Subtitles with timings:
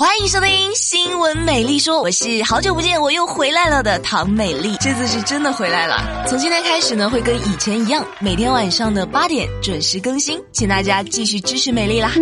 [0.00, 6.24] 欢迎收听《新闻美丽说》，我是好久不见我又回来了的唐美丽，这次是真的回来了。
[6.26, 12.14] 从今天开始呢，会跟以前一样，每天晚上的八点准时更新，请大家继续支持美丽啦。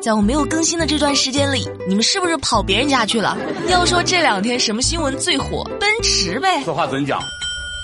[0.00, 3.36] 在我没有更新的这段时间里，你们是不是跑别人家去了？
[3.66, 6.62] 要说这两天什么新闻最火，奔驰呗。
[6.62, 7.20] 此话怎讲？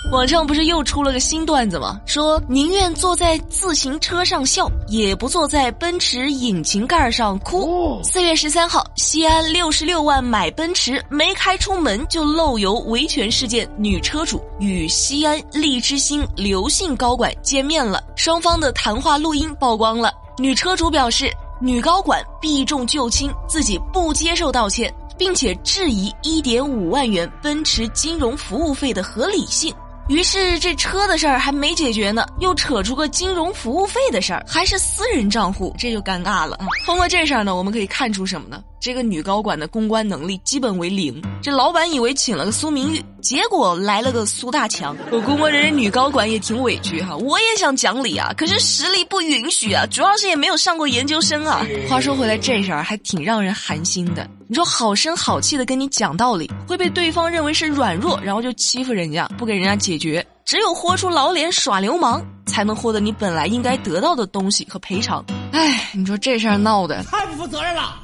[0.09, 2.01] 网上不是又出了个新段子吗？
[2.05, 8.01] 说宁愿坐在自行车上笑，也不坐在奔驰引擎盖上哭。
[8.03, 20.13] 四月十三号，西安六十六万买奔驰，没开出门就漏油维权事件，女车主与西安利之星刘姓高管见面了，双方的谈话录音曝光了。
[20.39, 21.31] 女车主表示，
[21.61, 29.73] 女高管避重就轻，自己不接受道歉，并且质疑一点五万元奔驰金融服务费的合理性。
[30.11, 36.59] 于是这车的事儿还没解决呢，又扯出个金融服务费的事儿，还是私人账户，这就尴尬了。
[36.85, 38.61] 通过这事儿呢，我们可以看出什么呢？
[38.81, 41.23] 这个女高管的公关能力基本为零。
[41.41, 44.97] 这老板以为请了个苏明玉，结果来了个苏大强。
[45.13, 51.65] 我估摸着这女高管也挺委屈哈，我也想讲理啊，可是实力不允许啊，主要是也没有上过研究生啊。
[51.89, 54.29] 话说回来，这事儿还挺让人寒心的。
[54.51, 60.27] 你说好声好气的跟你讲道理，会被对方认为是软弱，然后就欺负人家，不给人家解决。
[60.45, 65.25] 只有豁出老脸耍流氓，才能获得你本来应该得到的东西和赔偿。
[65.53, 68.03] 哎，你说这事儿闹的太不负责任了。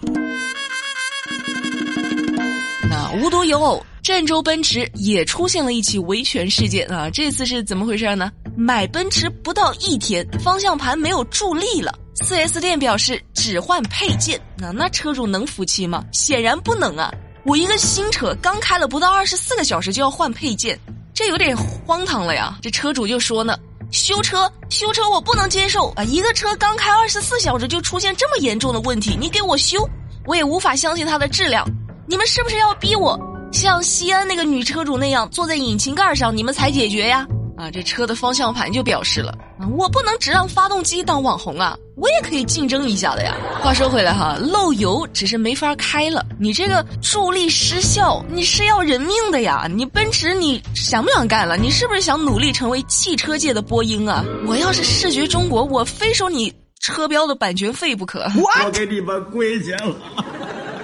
[2.89, 7.11] 那无独有偶，郑州奔驰也出现了一起维权事件啊！
[7.11, 8.31] 这次是怎么回事呢？
[8.57, 11.93] 买奔驰不到一天，方向盘没有助力了。
[12.25, 16.05] 4S 店表示只换配件，那那车主能服气吗？
[16.13, 17.13] 显然不能啊！
[17.45, 20.79] 我一个新车刚开了不到二十四个小时就要换配件，
[21.15, 22.59] 这有点荒唐了呀！
[22.63, 23.57] 这车主就说呢
[23.93, 26.03] ：“修车修车我不能接受啊！
[26.05, 29.87] 一个车刚开二十四小时就出现这么严重的问题，你给我修，
[30.25, 31.65] 我也无法相信它的质量。
[32.09, 33.19] 你们是不是要逼我
[33.53, 43.35] 像西安那个女车主那样坐在引擎盖上，你们才解决呀？”啊，这车的方向盘就表示了啊，我不能只让发动机当网红啊，我也可以竞争一下的呀。
[43.63, 49.67] 话说回来哈，漏油只是没法开了，你这个助力失效，你是要人命的呀。
[49.75, 51.57] 你奔驰，你想不想干了？
[51.57, 54.23] 你是不是想努力成为汽车界的波音啊？
[54.47, 58.27] 我要是视觉中国，我非收你车标的版权费不可。
[58.37, 59.97] 我给你们跪下了。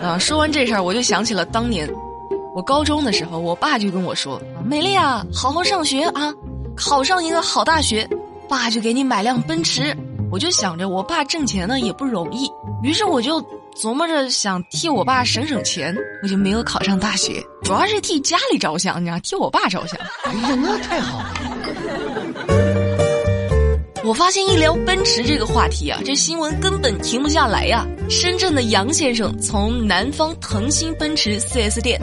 [0.02, 1.86] 啊，说完这事儿，我就想起了当年
[2.56, 6.32] 我高中的时候，我爸就跟我说：“美丽啊，好好上学啊。”
[6.84, 8.08] 考上一个好大学，
[8.48, 9.96] 爸就给你买辆奔驰。
[10.32, 12.50] 我就想着我爸挣钱呢也不容易，
[12.82, 13.40] 于是我就
[13.76, 19.96] 琢磨着想替我爸省省钱，我就没有考上大学，主要是替家里着想，你知道，替我爸着想。
[20.24, 21.34] 哎呀，那太好了。
[24.04, 27.86] 我发现一聊奔驰这个话题啊，这新闻根本停不下来呀。
[28.10, 32.00] 深圳的杨先生从南方腾新奔驰 4S 店。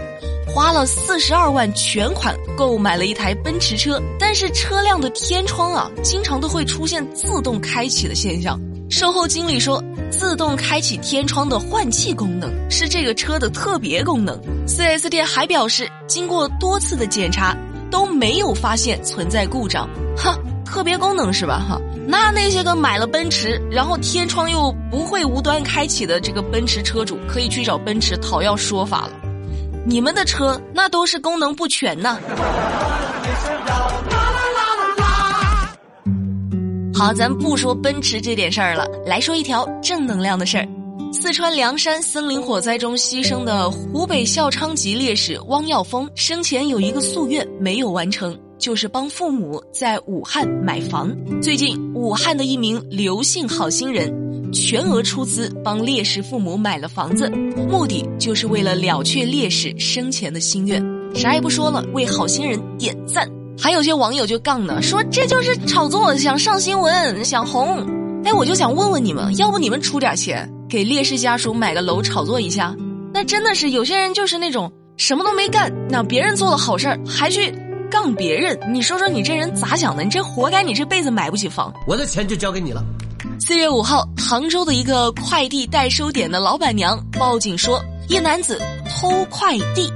[0.48, 8.60] 花了四十二万全款购买了一台奔驰车，但是车辆的天窗啊，经常都会出现自动开启的现象。
[8.90, 14.40] 售后经理说，自动开启天窗的换气功能是这个车的特别功能。
[14.66, 17.56] 4S 店还表示，经过多次的检查，
[17.92, 19.88] 都没有发现存在故障。
[20.18, 21.64] 哈，特别功能是吧？
[21.70, 21.80] 哈，
[22.12, 29.12] 那那些个买了奔驰，然后天窗又不会无端开启的这个奔驰车主，可以去找奔驰讨要说法了。
[29.86, 32.20] 你们的车那都是功能不全呢。
[36.96, 40.68] 好，咱不说奔驰这点事儿了，来说一条正能量的事儿。
[41.14, 51.16] 四川凉山森林火灾中牺牲的湖北孝昌籍烈士汪耀峰生前有一个夙愿没有完成，就是帮父母在武汉买房。
[51.42, 54.14] 最近，武汉的一名刘姓好心人。
[54.52, 57.30] 全额出资帮烈士父母买了房子，
[57.70, 60.84] 目的就是为了了却烈士生前的心愿。
[61.14, 63.30] 啥也不说了，为好心人点赞。
[63.58, 67.86] 还有些网友就杠呢，说这就是炒作，想上新闻，想红。
[68.24, 72.76] 哎，我就想问问你们，要不你们出点钱给烈士家属买个楼炒作一下？
[73.14, 77.54] 那真的是有些人就是那种什么都没干，那别人做了好事儿还去
[77.90, 80.04] 杠别人，你说说你这人咋想的？
[80.04, 81.74] 你这活该，你这辈子买不起房。
[81.88, 82.84] 我的钱就交给你了。
[83.40, 89.92] 四月五号，杭州的一个快递代收点的老板娘报警说，一男子偷快递。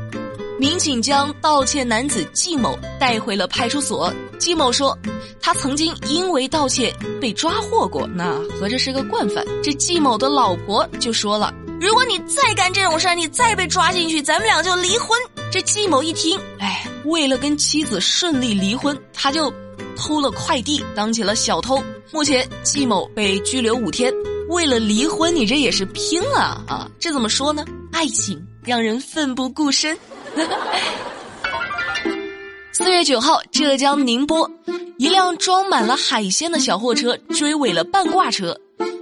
[0.59, 4.13] 民警将盗窃男子季某带回了派出所。
[4.39, 4.97] 季某说，
[5.41, 9.43] 他曾经因为盗窃被抓获过，那合着是个惯犯。
[9.61, 15.19] 这季某的老婆就说了，如果你再干这种事儿，你再被抓进去，咱们俩就离婚。
[15.51, 19.53] 这季某一听，哎，为了跟妻子顺利离婚，他就。
[19.95, 21.81] 偷了快递，当起了小偷。
[22.11, 24.13] 目前季某被拘留五天。
[24.49, 26.89] 为了离婚，你这也是拼了啊！
[26.99, 27.65] 这怎么说呢？
[27.91, 29.97] 爱情让人奋不顾身。
[32.71, 34.49] 四月九号，浙江宁波，
[34.97, 38.55] 一辆装满了海鲜的小货车追尾了半挂车，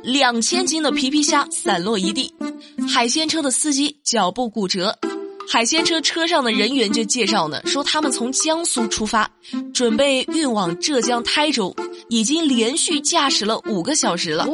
[0.04, 2.34] 两千斤的皮皮虾散落一地，
[2.88, 4.98] 海鲜车的司机脚部骨折，
[5.50, 9.30] 海鲜车车上的人员就介绍呢，说他们从江苏出发，
[9.74, 11.76] 准备运往浙江台州，
[12.10, 14.48] 已经连续驾驶了五个小时了。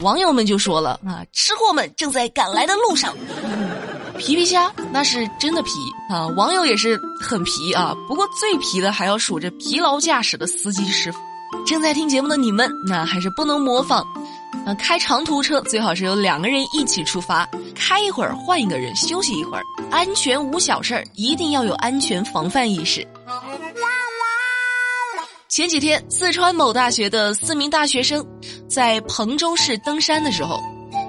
[0.00, 3.14] 网友们就说了啊，吃货们正在赶来的路上。
[4.18, 5.70] 皮皮虾那是真的皮
[6.10, 6.26] 啊！
[6.28, 11.18] 网友也是很皮啊，不过最皮的还要数着疲劳驾驶的司机师傅。
[11.66, 14.02] 正在听节目的你们，那还是不能模仿。
[14.64, 23.06] 啊，开长途车最好是有两个人一起出发，开一会儿换一个人休息一会儿，安全无小事儿，一定要有安全防范意识。
[25.48, 28.24] 前几天，四川某大学的四名大学生
[28.68, 30.60] 在彭州市登山的时候，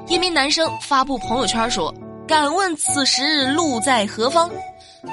[0.07, 1.93] 一名男生发布朋友圈说。
[2.27, 4.51] 敢问此时路在何方？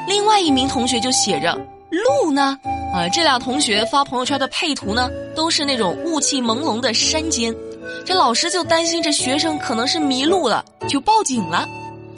[0.09, 1.55] 另外一名同学就写着
[1.91, 2.59] 路呢。
[2.93, 7.55] 啊，这俩同学发朋友圈的配图呢，都是那种雾气朦胧的山间。
[8.05, 11.65] 这老师就担心这学生可能是迷路了，就报警了。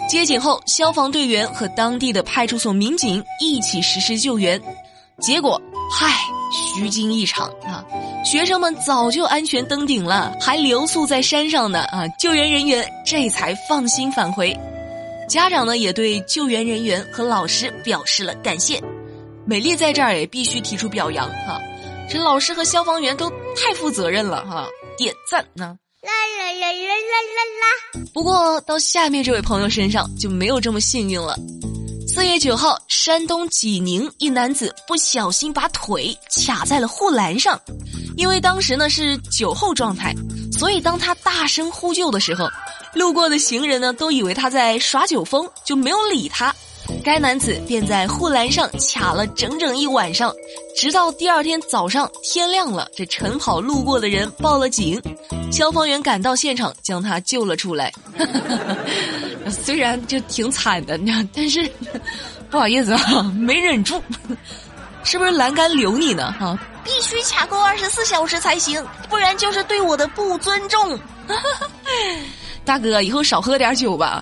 [0.08, 4.60] 接警后，消防队员和当地的派出所民警一起实施救援。
[5.20, 5.60] 结果，
[5.90, 6.08] 嗨，
[6.52, 7.84] 虚惊一场啊！
[8.24, 11.80] 学生们早就安全登顶了，还留宿在山上呢。
[11.84, 14.56] 啊，救援人员这才放心返回。
[15.28, 18.80] 家长呢也对救援人员和老师表示了感谢，
[19.44, 21.58] 美丽在这儿也必须提出表扬哈，
[22.08, 25.76] 这老师和消防员都太负责任了哈，点赞呢。
[26.06, 28.04] 啦啦啦啦啦啦啦。
[28.14, 31.36] 不过到下面这位朋友身上就没有这么幸运了。
[32.06, 36.16] 四月九号，山东济宁一男子不小心把腿
[36.46, 37.60] 卡在了护栏上，
[38.16, 40.14] 因为当时呢是酒后状态，
[40.52, 42.48] 所以当他大声呼救的时候。
[42.94, 46.54] 路过的行人呢，都以为他在耍酒疯，就没有理他。
[47.06, 50.34] 该男子便在护栏上卡了整整一晚上，
[50.74, 55.00] 直到第二天早上天亮了，这晨跑路过的人报了警，
[55.52, 57.92] 消防员赶到现场将他救了出来。
[59.48, 60.98] 虽然就挺惨的，
[61.32, 61.70] 但是
[62.50, 64.02] 不好意思啊，没忍住。
[65.04, 66.34] 是不是栏杆留你呢？
[66.40, 70.98] 哈，必须卡够二十四小时才行，不然就是对我的不尊重。
[72.64, 74.20] 大哥，以后少喝点酒吧。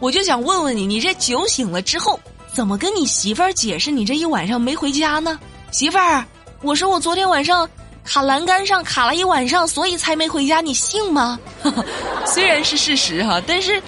[0.00, 2.18] 我就想问问你，你这酒醒了之后，
[2.52, 5.38] 怎么跟你媳妇儿解释你这一晚上没回家呢？
[5.70, 6.24] 媳妇儿，
[6.62, 7.68] 我说我昨天晚上
[8.04, 11.38] 卡栏杆上卡了一晚上，所以才没回家，你信吗？
[12.24, 13.82] 虽然是事实哈，但是，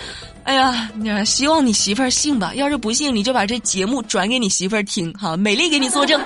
[0.44, 2.52] 哎呀，你希望你媳妇儿信吧。
[2.54, 6.20] 要是不信，你就把这节目转给你媳妇儿听哈，美丽给你作证。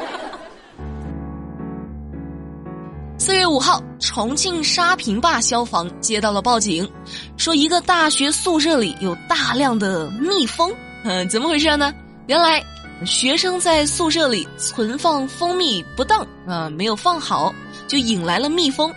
[3.45, 6.91] 月五号，重庆沙坪坝消防接到了报警，
[7.37, 10.73] 说一个大学宿舍里有大量的蜜蜂。
[11.03, 11.93] 嗯，怎么回事呢？
[12.27, 12.65] 原来
[13.05, 17.55] 学生在宿舍里存放蜂蜜不当啊，没有放好，
[17.87, 18.91] 就引来了蜜蜂。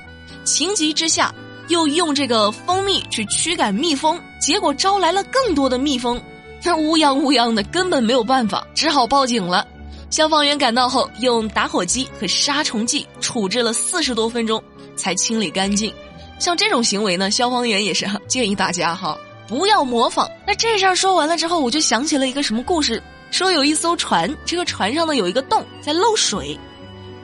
[0.45, 1.35] 情急之下，
[1.67, 6.21] 又用这个蜂蜜去驱赶蜜蜂，结果招来了更多的蜜蜂，
[6.63, 9.67] 那 乌泱乌泱的，根本没有办法，只好报警了。
[10.09, 14.62] 消防员赶到后，用打火机和杀虫剂处置了四十多分钟，
[14.95, 15.94] 才清理干净。
[16.39, 19.18] 像这种行为呢，消防员也是建议大家哈，
[19.48, 20.30] 不要模仿。
[20.45, 26.58] 那这事儿说完了之后，我就想起了一个什么故事，说有一艘船，这个船上呢有一个洞在漏水，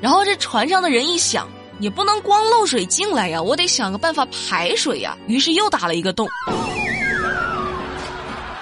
[0.01, 1.47] 然后这船上的人一想，
[1.79, 6.27] 也不能光漏水进来呀，我得想个办法排水呀，于是又打了一个洞。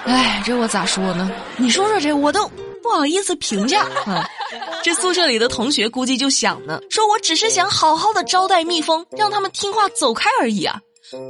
[0.04, 1.30] 哎，这我咋说呢？
[1.56, 2.48] 你说说这，我都。
[2.82, 4.28] 不好意思评价啊，
[4.82, 10.78] 这宿舍里的同学估计就想呢，说我只是想好好的招待蜜蜂，让他们听话走开而已啊。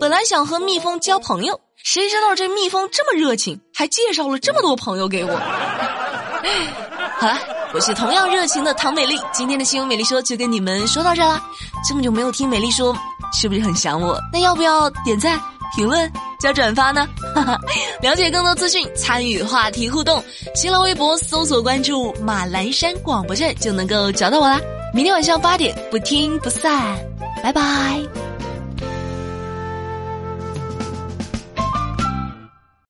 [0.01, 5.31] 本来想和蜜蜂交朋友，谁知道这蜜蜂这么热情，还介绍了这么多朋友给我。
[7.19, 7.39] 好了，
[7.75, 11.41] 我是同样热情的唐美丽，今天的新闻美丽说就跟你们说到这啦。
[11.89, 12.97] 这么久没有听美丽说，
[13.33, 14.19] 是不是很想我？
[14.33, 15.41] 那要不要点赞？
[15.75, 17.09] 评论加转发呢，
[18.03, 20.23] 了解更多资讯，参与话题互动，
[20.55, 24.61] 新浪微博搜索关注马栏山广播站就能够找到我啦。
[24.95, 26.97] 明天晚上八点不听不散，
[27.43, 28.22] 拜拜。